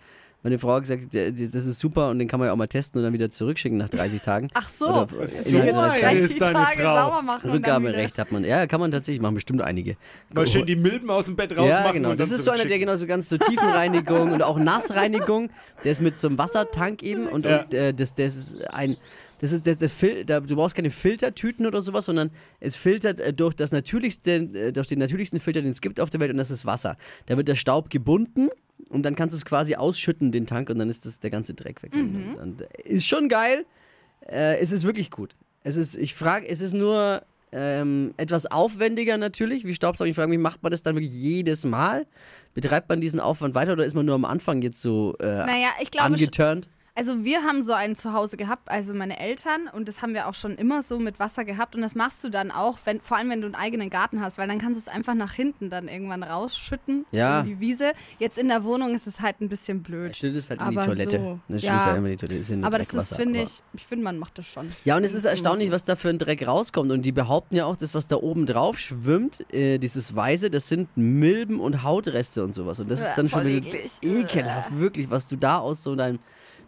meine 0.44 0.58
Frau 0.58 0.74
hat 0.74 0.82
gesagt, 0.84 1.08
das 1.14 1.66
ist 1.66 1.80
super 1.80 2.10
und 2.10 2.20
den 2.20 2.28
kann 2.28 2.40
man 2.40 2.48
ja 2.48 2.54
auch 2.54 2.58
mal 2.58 2.68
testen 2.68 3.00
und 3.00 3.04
dann 3.06 3.14
wieder 3.14 3.30
zurückschicken 3.30 3.78
nach 3.78 3.90
30 3.90 4.22
Tagen. 4.22 4.50
Ach 4.54 4.68
so. 4.68 4.88
Oder 4.90 5.08
Das 5.22 5.32
ist 5.32 5.48
innerhalb 5.52 5.72
so 5.76 5.82
der 5.82 5.90
30 5.90 6.02
geil. 6.02 6.02
Tage. 6.02 6.20
ist 6.26 6.42
deine 6.42 6.54
Tage 6.54 6.82
Frau. 6.82 6.96
sauber 6.96 7.22
machen. 7.22 7.52
Rückgaberecht 7.52 8.18
hat 8.20 8.32
man. 8.32 8.44
Ja, 8.44 8.66
kann 8.68 8.80
man 8.80 8.92
tatsächlich 8.92 9.22
machen, 9.22 9.36
bestimmt 9.36 9.62
einige. 9.62 9.98
Mal 10.34 10.48
schön 10.48 10.66
die 10.66 10.76
Milben 10.76 11.10
aus 11.10 11.26
dem 11.26 11.36
Bett 11.36 11.52
rausmachen. 11.52 11.70
Ja, 11.70 11.92
genau. 11.92 12.12
und 12.12 12.20
Das 12.20 12.30
dann 12.30 12.38
ist 12.40 12.46
so 12.46 12.52
einer, 12.52 12.66
der 12.66 12.80
genau 12.80 12.96
so 12.98 13.06
ganz 13.08 13.30
zur 13.30 13.40
Tiefenreinigung 13.40 14.32
und 14.34 14.42
auch 14.42 14.58
Nassreinigung. 14.58 15.50
Der 15.84 15.92
ist 15.92 16.02
mit 16.02 16.18
so 16.20 16.28
einem 16.28 16.38
Wassertank 16.38 17.04
eben 17.04 17.28
und, 17.28 17.46
Ja. 17.46 17.62
und 17.64 17.74
äh, 17.74 17.94
das, 17.94 18.16
das 18.16 18.36
ist 18.36 18.62
ein. 18.72 18.98
Das 19.40 19.52
ist 19.54 19.66
das, 19.66 19.80
das 19.80 19.92
Fil 19.92 20.24
da, 20.24 20.40
du 20.40 20.56
brauchst 20.56 20.76
keine 20.76 20.92
Filtertüten 20.92 21.66
oder 21.66 21.82
sowas, 21.82 22.06
sondern 22.06 22.30
es 22.60 22.76
filtert 22.76 23.20
äh, 23.20 23.34
durch 23.34 23.56
das 23.56 23.72
natürlichste, 23.72 24.34
äh, 24.36 24.72
durch 24.72 24.86
den 24.88 25.00
natürlichsten 25.00 25.40
Filter, 25.40 25.64
den 25.64 25.72
es 25.72 25.82
gibt 25.82 26.00
auf 26.00 26.12
der 26.12 26.20
Welt, 26.20 26.30
und 26.32 26.38
das 26.38 26.52
ist 26.52 26.64
Wasser. 26.68 26.96
Da 27.26 27.38
wird 27.38 27.48
der 27.48 27.56
Staub 27.56 27.90
gebunden 27.90 28.50
und 28.90 29.04
dann 29.04 29.16
kannst 29.16 29.34
du 29.34 29.38
es 29.38 29.46
quasi 29.46 29.76
ausschütten, 29.76 30.32
den 30.32 30.46
Tank, 30.46 30.70
und 30.70 30.80
dann 30.80 30.90
ist 30.90 31.06
das 31.06 31.20
der 31.20 31.30
ganze 31.30 31.54
Dreck 31.54 31.84
weg. 31.84 31.94
Und, 31.94 32.36
und, 32.36 32.62
äh, 32.62 32.68
ist 32.86 33.08
schon 33.08 33.30
geil. 33.30 33.66
Äh, 34.28 34.58
es 34.60 34.72
ist 34.72 34.86
wirklich 34.86 35.12
gut. 35.12 35.36
Es 35.64 35.78
ist, 35.78 35.96
ich 35.96 36.16
frage, 36.16 36.48
es 36.48 36.62
ist 36.62 36.74
nur 36.74 37.22
ähm, 37.52 38.14
etwas 38.18 38.46
aufwendiger 38.46 39.18
natürlich, 39.18 39.66
wie 39.66 39.74
Staubsaugen. 39.74 40.10
Ich 40.10 40.16
frage 40.16 40.30
mich, 40.30 40.40
macht 40.40 40.64
man 40.64 40.72
das 40.72 40.84
dann 40.84 40.96
wirklich 40.96 41.14
jedes 41.14 41.66
Mal? 41.66 42.06
Betreibt 42.54 42.90
man 42.90 43.02
diesen 43.02 43.20
Aufwand 43.20 43.56
weiter 43.56 43.74
oder 43.74 43.86
ist 43.86 43.94
man 43.94 44.06
nur 44.06 44.16
am 44.16 44.26
Anfang 44.26 44.62
jetzt 44.62 44.82
so 44.82 45.16
äh, 45.20 45.26
Naja, 45.26 45.70
ich 45.82 45.92
glaube, 45.92 46.08
angeturnt? 46.08 46.68
Also 47.02 47.24
wir 47.24 47.42
haben 47.42 47.64
so 47.64 47.74
einen 47.74 47.96
zu 47.96 48.14
Hause 48.14 48.38
gehabt, 48.38 48.70
also 48.70 48.94
meine 48.94 49.20
Eltern, 49.20 49.68
und 49.74 49.88
das 49.88 50.04
haben 50.04 50.14
wir 50.14 50.28
auch 50.28 50.36
schon 50.36 50.54
immer 50.56 50.84
so 50.84 51.00
mit 51.00 51.20
Wasser 51.20 51.44
gehabt. 51.46 51.76
Und 51.76 51.82
das 51.82 51.96
machst 51.96 52.24
du 52.24 52.30
dann 52.30 52.52
auch, 52.52 52.78
wenn, 52.86 53.02
vor 53.02 53.18
allem 53.18 53.32
wenn 53.32 53.42
du 53.42 53.48
einen 53.48 53.56
eigenen 53.56 53.90
Garten 53.90 54.22
hast, 54.22 54.38
weil 54.38 54.48
dann 54.48 54.60
kannst 54.60 54.80
du 54.80 54.88
es 54.88 54.96
einfach 54.96 55.16
nach 55.16 55.34
hinten 55.34 55.72
dann 55.72 55.88
irgendwann 55.88 56.22
rausschütten 56.22 57.08
Ja. 57.12 57.40
in 57.40 57.48
die 57.48 57.60
Wiese. 57.60 57.94
Jetzt 58.20 58.38
in 58.38 58.50
der 58.50 58.64
Wohnung 58.64 58.94
ist 58.94 59.08
es 59.08 59.20
halt 59.20 59.42
ein 59.42 59.50
bisschen 59.50 59.82
blöd. 59.82 60.16
Schüttet 60.16 60.38
es 60.38 60.50
halt 60.52 60.62
in 60.62 60.70
die 60.70 60.78
Aber 60.78 60.86
Toilette. 60.86 61.18
so, 61.18 61.40
Ne, 61.48 61.60
schüttet 61.60 61.64
ja. 61.64 61.86
halt 61.86 61.98
immer 61.98 62.10
die 62.10 62.16
Toilette. 62.18 62.40
Ist 62.40 62.50
ja 62.52 62.58
Aber 62.62 62.78
das 62.78 62.94
ist, 62.94 63.16
finde 63.16 63.42
ich, 63.42 63.64
ich 63.74 63.84
finde, 63.88 64.04
man 64.04 64.20
macht 64.20 64.38
das 64.38 64.46
schon. 64.46 64.72
Ja, 64.86 64.96
und 64.96 65.04
es 65.04 65.14
ist 65.16 65.26
erstaunlich, 65.26 65.72
was 65.72 65.86
da 65.86 65.96
für 65.96 66.10
ein 66.10 66.20
Dreck 66.20 66.46
rauskommt. 66.46 66.92
Und 66.92 67.02
die 67.02 67.12
behaupten 67.12 67.56
ja 67.56 67.66
auch, 67.66 67.78
das, 67.78 67.96
was 67.96 68.06
da 68.06 68.18
oben 68.18 68.46
drauf 68.46 68.78
schwimmt, 68.78 69.44
äh, 69.52 69.80
dieses 69.80 70.16
Weiße, 70.16 70.52
das 70.52 70.68
sind 70.68 70.88
Milben 70.96 71.60
und 71.60 71.82
Hautreste 71.82 72.44
und 72.44 72.54
sowas. 72.54 72.80
Und 72.80 72.92
das 72.92 73.02
ist 73.02 73.08
Äh, 73.08 73.16
dann 73.16 73.28
schon 73.30 73.46
wieder 73.48 73.80
ekelhaft, 74.04 74.78
wirklich, 74.80 75.10
was 75.10 75.28
du 75.28 75.36
da 75.36 75.58
aus 75.58 75.82
so 75.82 75.96
deinem, 75.96 76.20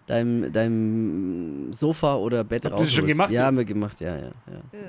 deinem, 0.07 0.51
deinem 0.51 1.73
Sofa 1.73 2.15
oder 2.15 2.43
Bett 2.43 2.65
Habt 2.65 2.75
ihr 2.75 2.79
das 2.79 2.91
schon 2.93 3.03
rausholst. 3.05 3.17
gemacht 3.17 3.31
Ja, 3.31 3.41
jetzt? 3.41 3.47
haben 3.47 3.57
wir 3.57 3.65
gemacht, 3.65 4.01
ja, 4.01 4.15
ja. 4.15 4.21
ja. 4.21 4.79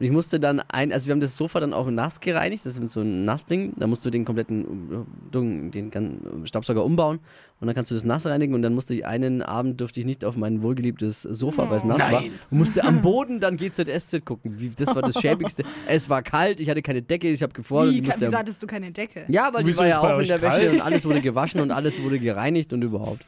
Und 0.00 0.06
ich 0.06 0.12
musste 0.12 0.38
dann 0.38 0.60
ein, 0.68 0.92
also 0.92 1.06
wir 1.06 1.12
haben 1.12 1.20
das 1.20 1.36
Sofa 1.36 1.58
dann 1.58 1.74
auch 1.74 1.90
nass 1.90 2.20
gereinigt, 2.20 2.64
das 2.64 2.76
ist 2.76 2.92
so 2.92 3.00
ein 3.00 3.24
Nassding, 3.24 3.72
da 3.76 3.86
musst 3.88 4.04
du 4.06 4.10
den 4.10 4.24
kompletten 4.24 5.06
äh, 5.32 5.70
den 5.70 5.90
ganzen 5.90 6.46
Staubsauger 6.46 6.84
umbauen 6.84 7.18
und 7.60 7.66
dann 7.66 7.74
kannst 7.74 7.90
du 7.90 7.94
das 7.94 8.04
nass 8.04 8.24
reinigen 8.26 8.54
und 8.54 8.62
dann 8.62 8.74
musste 8.74 8.94
ich 8.94 9.04
einen 9.04 9.42
Abend 9.42 9.80
durfte 9.80 9.98
ich 10.00 10.06
nicht 10.06 10.24
auf 10.24 10.36
mein 10.36 10.62
wohlgeliebtes 10.62 11.22
Sofa, 11.22 11.68
weil 11.68 11.78
es 11.78 11.84
nass 11.84 12.00
war, 12.00 12.20
Nein. 12.20 12.32
und 12.50 12.58
musste 12.58 12.84
am 12.84 13.02
Boden 13.02 13.40
dann 13.40 13.56
GZSZ 13.56 14.24
gucken. 14.24 14.54
Wie, 14.58 14.70
das 14.70 14.94
war 14.94 15.02
das 15.02 15.20
schäbigste. 15.20 15.64
es 15.88 16.08
war 16.08 16.22
kalt, 16.22 16.60
ich 16.60 16.70
hatte 16.70 16.82
keine 16.82 17.02
Decke, 17.02 17.28
ich 17.28 17.42
habe 17.42 17.52
gefroren. 17.52 17.90
Wie, 17.90 18.02
musste 18.02 18.26
wieso 18.26 18.36
hattest 18.36 18.62
du 18.62 18.66
keine 18.66 18.92
Decke? 18.92 19.24
ja, 19.28 19.52
weil 19.52 19.64
die 19.64 19.70
Wieso 19.70 19.80
war 19.80 19.86
ist 19.86 19.92
ja 19.92 20.00
auch 20.00 20.18
in 20.18 20.26
der 20.26 20.42
Wäsche 20.42 20.60
kalt? 20.60 20.72
und 20.74 20.80
alles 20.80 21.04
wurde 21.04 21.20
gewaschen 21.20 21.60
und 21.60 21.70
alles 21.72 22.00
wurde 22.00 22.18
gereinigt 22.18 22.72
und 22.72 22.82
überhaupt. 22.82 23.24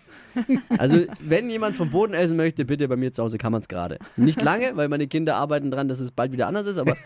Also, 0.78 1.06
wenn 1.20 1.50
jemand 1.50 1.76
vom 1.76 1.90
Boden 1.90 2.14
essen 2.14 2.37
möchte, 2.37 2.64
bitte 2.64 2.87
bei 2.88 2.96
mir 2.96 3.12
zu 3.12 3.22
Hause 3.22 3.38
kann 3.38 3.52
man 3.52 3.62
es 3.62 3.68
gerade. 3.68 3.99
Nicht 4.16 4.40
lange, 4.42 4.76
weil 4.76 4.88
meine 4.88 5.08
Kinder 5.08 5.37
arbeiten 5.37 5.70
dran, 5.70 5.88
dass 5.88 6.00
es 6.00 6.10
bald 6.10 6.32
wieder 6.32 6.46
anders 6.46 6.66
ist, 6.66 6.78
aber, 6.78 6.96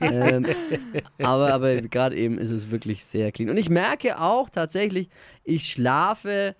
ähm, 0.00 0.46
aber, 1.22 1.52
aber 1.52 1.82
gerade 1.82 2.16
eben 2.16 2.38
ist 2.38 2.50
es 2.50 2.70
wirklich 2.70 3.04
sehr 3.04 3.30
clean. 3.32 3.50
Und 3.50 3.56
ich 3.56 3.70
merke 3.70 4.20
auch 4.20 4.50
tatsächlich, 4.50 5.08
ich 5.44 5.66
schlafe 5.66 6.54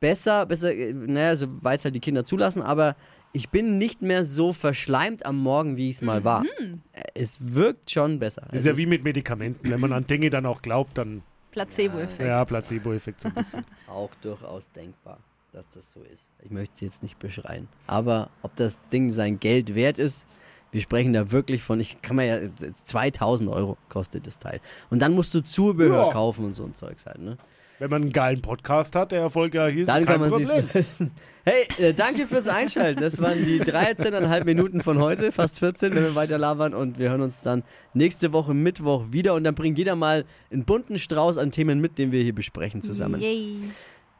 besser, 0.00 0.46
besser, 0.46 0.74
äh, 0.74 0.92
naja, 0.92 1.36
soweit 1.36 1.78
es 1.78 1.84
halt 1.84 1.94
die 1.94 2.00
Kinder 2.00 2.24
zulassen, 2.24 2.62
aber 2.62 2.96
ich 3.32 3.50
bin 3.50 3.78
nicht 3.78 4.02
mehr 4.02 4.24
so 4.24 4.52
verschleimt 4.52 5.24
am 5.24 5.36
Morgen, 5.38 5.76
wie 5.76 5.88
ich 5.90 5.96
es 5.96 6.02
mal 6.02 6.24
war. 6.24 6.44
Äh, 6.92 7.02
Es 7.14 7.38
wirkt 7.40 7.90
schon 7.90 8.18
besser. 8.18 8.42
Das 8.46 8.54
Es 8.54 8.60
ist 8.60 8.66
ja 8.66 8.76
wie 8.76 8.86
mit 8.86 9.04
Medikamenten. 9.04 9.70
Wenn 9.70 9.78
man 9.80 9.92
an 9.92 10.06
Dinge 10.06 10.30
dann 10.30 10.46
auch 10.46 10.62
glaubt, 10.62 10.98
dann 10.98 11.22
Placebo-Effekt. 11.52 12.22
ja, 12.28 12.44
Placebo-Effekt 12.44 13.20
so 13.20 13.28
ein 13.28 13.34
bisschen. 13.34 13.64
auch 13.88 14.10
durchaus 14.22 14.70
denkbar, 14.72 15.18
dass 15.52 15.70
das 15.70 15.92
so 15.92 16.02
ist. 16.02 16.28
Ich 16.42 16.50
möchte 16.50 16.74
es 16.74 16.80
jetzt 16.80 17.02
nicht 17.04 17.18
beschreien. 17.20 17.68
Aber 17.86 18.30
ob 18.42 18.56
das 18.56 18.78
Ding 18.92 19.12
sein 19.12 19.38
Geld 19.38 19.74
wert 19.76 19.98
ist, 19.98 20.26
wir 20.72 20.80
sprechen 20.80 21.12
da 21.12 21.30
wirklich 21.32 21.62
von, 21.62 21.78
ich 21.80 22.00
kann 22.02 22.16
mir 22.16 22.26
ja, 22.26 22.48
2000 22.84 23.50
Euro 23.50 23.76
kostet 23.88 24.26
das 24.28 24.38
Teil. 24.38 24.60
Und 24.88 25.00
dann 25.02 25.12
musst 25.12 25.34
du 25.34 25.40
Zubehör 25.40 26.06
Ja. 26.06 26.12
kaufen 26.12 26.44
und 26.44 26.52
so 26.52 26.64
ein 26.64 26.74
Zeugs 26.74 27.06
halt, 27.06 27.18
ne? 27.20 27.36
Wenn 27.80 27.88
man 27.88 28.02
einen 28.02 28.12
geilen 28.12 28.42
Podcast 28.42 28.94
hat, 28.94 29.10
der 29.10 29.22
erfolgreich 29.22 29.74
ist, 29.74 29.88
Dann 29.88 30.04
kein 30.04 30.20
kann 30.20 30.30
man 30.30 30.30
Problem. 30.30 30.68
Hey, 31.44 31.66
äh, 31.78 31.94
danke 31.94 32.26
fürs 32.26 32.46
Einschalten. 32.46 33.00
Das 33.00 33.18
waren 33.22 33.42
die 33.42 33.58
13,5 33.62 34.44
Minuten 34.44 34.82
von 34.82 34.98
heute, 34.98 35.32
fast 35.32 35.58
14, 35.58 35.94
wenn 35.94 36.02
wir 36.02 36.14
weiter 36.14 36.36
labern. 36.36 36.74
Und 36.74 36.98
wir 36.98 37.08
hören 37.08 37.22
uns 37.22 37.42
dann 37.42 37.64
nächste 37.94 38.34
Woche 38.34 38.52
Mittwoch 38.52 39.06
wieder. 39.12 39.32
Und 39.32 39.44
dann 39.44 39.54
bringt 39.54 39.78
jeder 39.78 39.96
mal 39.96 40.26
einen 40.50 40.66
bunten 40.66 40.98
Strauß 40.98 41.38
an 41.38 41.50
Themen 41.52 41.80
mit, 41.80 41.96
den 41.96 42.12
wir 42.12 42.22
hier 42.22 42.34
besprechen 42.34 42.82
zusammen. 42.82 43.18
Yay. 43.22 43.56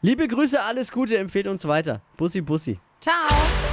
Liebe 0.00 0.26
Grüße, 0.26 0.58
alles 0.62 0.90
Gute, 0.90 1.18
empfehlt 1.18 1.46
uns 1.46 1.68
weiter. 1.68 2.00
Bussi, 2.16 2.40
Bussi. 2.40 2.80
Ciao. 3.02 3.69